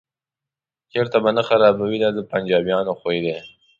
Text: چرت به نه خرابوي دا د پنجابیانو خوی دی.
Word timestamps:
چرت 0.91 1.11
به 1.23 1.31
نه 1.37 1.43
خرابوي 1.49 1.97
دا 2.03 2.09
د 2.17 2.19
پنجابیانو 2.31 2.93
خوی 2.99 3.19
دی. 3.25 3.35